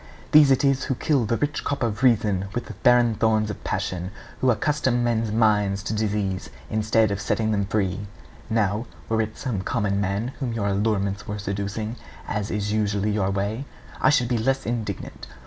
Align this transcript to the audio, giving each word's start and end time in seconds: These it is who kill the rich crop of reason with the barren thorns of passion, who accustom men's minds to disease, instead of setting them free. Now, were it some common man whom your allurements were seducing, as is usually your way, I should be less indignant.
These 0.31 0.49
it 0.49 0.65
is 0.65 0.85
who 0.85 0.95
kill 0.95 1.25
the 1.27 1.37
rich 1.37 1.63
crop 1.63 1.83
of 1.83 2.01
reason 2.01 2.45
with 2.55 2.65
the 2.65 2.73
barren 2.73 3.13
thorns 3.13 3.51
of 3.51 3.63
passion, 3.63 4.09
who 4.39 4.49
accustom 4.49 5.03
men's 5.03 5.31
minds 5.31 5.83
to 5.83 5.93
disease, 5.93 6.49
instead 6.71 7.11
of 7.11 7.21
setting 7.21 7.51
them 7.51 7.67
free. 7.67 8.07
Now, 8.49 8.87
were 9.09 9.21
it 9.21 9.37
some 9.37 9.61
common 9.61 10.01
man 10.01 10.29
whom 10.39 10.53
your 10.53 10.65
allurements 10.69 11.27
were 11.27 11.37
seducing, 11.37 11.97
as 12.27 12.49
is 12.49 12.71
usually 12.73 13.11
your 13.11 13.29
way, 13.29 13.65
I 14.01 14.09
should 14.09 14.27
be 14.27 14.39
less 14.39 14.65
indignant. 14.65 15.27